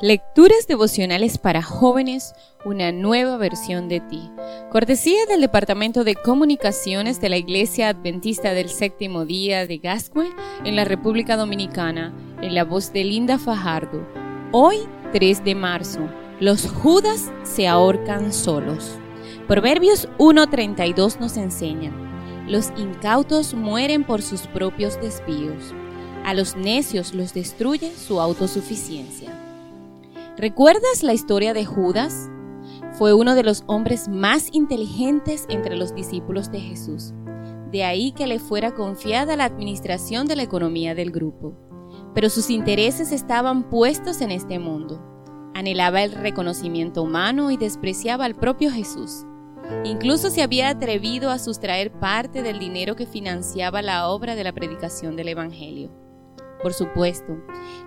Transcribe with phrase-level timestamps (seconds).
[0.00, 2.34] Lecturas devocionales para jóvenes,
[2.64, 4.30] una nueva versión de ti.
[4.72, 10.30] Cortesía del Departamento de Comunicaciones de la Iglesia Adventista del Séptimo Día de Gascue
[10.64, 14.04] en la República Dominicana, en la voz de Linda Fajardo.
[14.50, 14.78] Hoy,
[15.12, 16.00] 3 de marzo,
[16.40, 18.98] los Judas se ahorcan solos.
[19.46, 21.92] Proverbios 1.32 nos enseña,
[22.48, 25.74] los incautos mueren por sus propios desvíos.
[26.24, 29.51] A los necios los destruye su autosuficiencia.
[30.42, 32.28] ¿Recuerdas la historia de Judas?
[32.98, 37.14] Fue uno de los hombres más inteligentes entre los discípulos de Jesús.
[37.70, 41.54] De ahí que le fuera confiada la administración de la economía del grupo.
[42.12, 45.00] Pero sus intereses estaban puestos en este mundo.
[45.54, 49.24] Anhelaba el reconocimiento humano y despreciaba al propio Jesús.
[49.84, 54.52] Incluso se había atrevido a sustraer parte del dinero que financiaba la obra de la
[54.52, 55.92] predicación del Evangelio.
[56.62, 57.36] Por supuesto,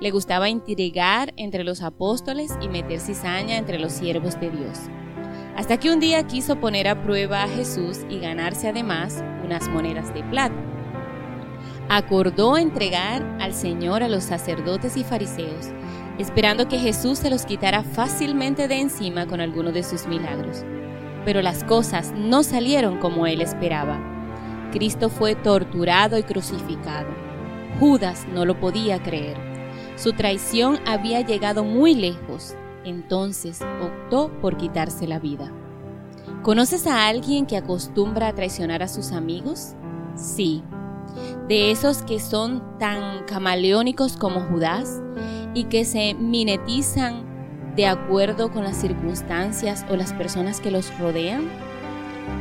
[0.00, 4.78] le gustaba intrigar entre los apóstoles y meter cizaña entre los siervos de Dios.
[5.56, 10.12] Hasta que un día quiso poner a prueba a Jesús y ganarse además unas monedas
[10.12, 10.56] de plata.
[11.88, 15.68] Acordó entregar al Señor a los sacerdotes y fariseos,
[16.18, 20.64] esperando que Jesús se los quitara fácilmente de encima con alguno de sus milagros.
[21.24, 24.00] Pero las cosas no salieron como él esperaba.
[24.72, 27.33] Cristo fue torturado y crucificado
[27.80, 29.36] Judas no lo podía creer.
[29.96, 35.52] Su traición había llegado muy lejos, entonces optó por quitarse la vida.
[36.42, 39.74] ¿Conoces a alguien que acostumbra a traicionar a sus amigos?
[40.16, 40.62] Sí,
[41.48, 45.00] de esos que son tan camaleónicos como Judas
[45.54, 47.24] y que se minetizan
[47.76, 51.48] de acuerdo con las circunstancias o las personas que los rodean.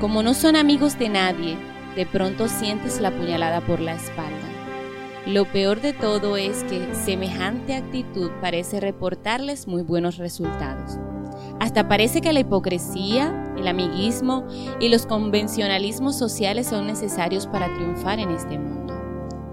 [0.00, 1.56] Como no son amigos de nadie,
[1.96, 4.53] de pronto sientes la puñalada por la espalda.
[5.26, 10.98] Lo peor de todo es que semejante actitud parece reportarles muy buenos resultados.
[11.60, 14.46] Hasta parece que la hipocresía, el amiguismo
[14.80, 18.94] y los convencionalismos sociales son necesarios para triunfar en este mundo.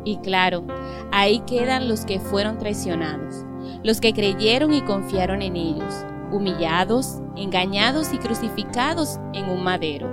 [0.03, 0.65] Y claro,
[1.13, 3.45] ahí quedan los que fueron traicionados,
[3.81, 10.09] los que creyeron y confiaron en ellos, humillados, engañados y crucificados en un madero.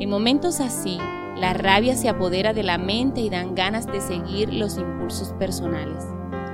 [0.00, 0.98] En momentos así,
[1.40, 6.04] la rabia se apodera de la mente y dan ganas de seguir los impulsos personales.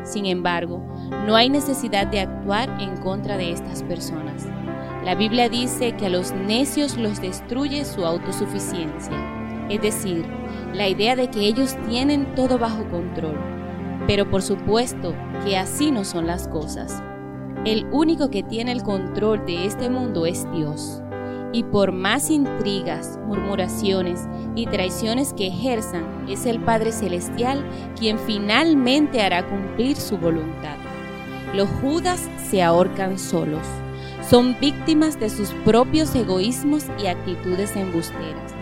[0.04, 0.80] Sin embargo,
[1.26, 4.46] no hay necesidad de actuar en contra de estas personas.
[5.04, 10.24] La Biblia dice que a los necios los destruye su autosuficiencia, es decir,
[10.72, 13.36] la idea de que ellos tienen todo bajo control.
[14.06, 17.02] Pero por supuesto que así no son las cosas.
[17.64, 21.02] El único que tiene el control de este mundo es Dios
[21.52, 24.20] y por más intrigas, murmuraciones
[24.54, 27.64] y traiciones que ejerzan, es el Padre Celestial
[27.98, 30.76] quien finalmente hará cumplir su voluntad.
[31.54, 33.66] Los judas se ahorcan solos,
[34.28, 38.52] son víctimas de sus propios egoísmos y actitudes embusteras.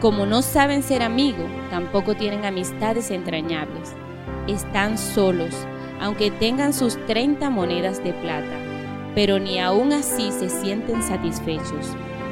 [0.00, 3.94] Como no saben ser amigos, tampoco tienen amistades entrañables.
[4.46, 5.54] Están solos,
[6.00, 8.68] aunque tengan sus 30 monedas de plata
[9.18, 11.88] pero ni aún así se sienten satisfechos.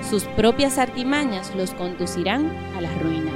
[0.08, 3.32] Sus propias artimañas los conducirán a la ruina.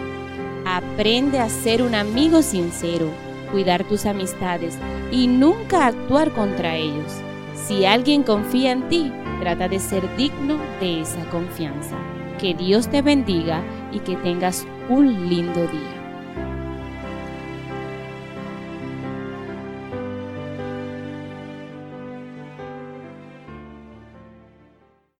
[0.65, 3.11] Aprende a ser un amigo sincero,
[3.51, 4.79] cuidar tus amistades
[5.11, 7.13] y nunca actuar contra ellos.
[7.57, 11.97] Si alguien confía en ti, trata de ser digno de esa confianza.
[12.39, 16.00] Que Dios te bendiga y que tengas un lindo día.